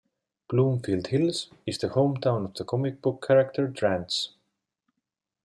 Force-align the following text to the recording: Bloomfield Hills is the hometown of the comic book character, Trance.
Bloomfield 0.49 1.05
Hills 1.09 1.51
is 1.67 1.77
the 1.77 1.89
hometown 1.89 2.43
of 2.45 2.55
the 2.55 2.65
comic 2.65 3.03
book 3.03 3.23
character, 3.27 3.69
Trance. 3.69 4.29